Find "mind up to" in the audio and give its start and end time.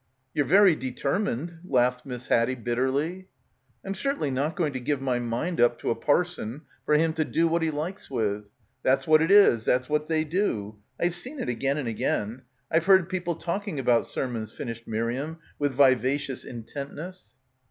5.19-5.91